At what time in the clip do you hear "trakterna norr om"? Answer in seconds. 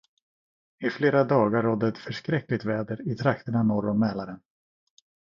3.15-3.99